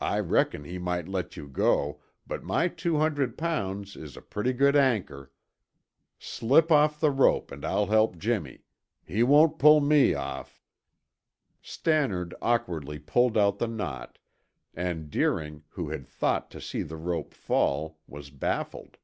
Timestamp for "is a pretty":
3.96-4.54